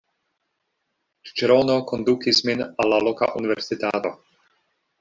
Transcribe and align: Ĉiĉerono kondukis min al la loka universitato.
Ĉiĉerono 1.27 1.75
kondukis 1.93 2.41
min 2.49 2.65
al 2.67 2.91
la 2.95 3.01
loka 3.09 3.31
universitato. 3.43 4.17